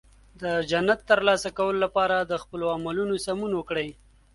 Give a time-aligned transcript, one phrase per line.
[0.41, 3.89] د جنت ترلاسه کولو لپاره د خپل عملونو سمون وکړئ.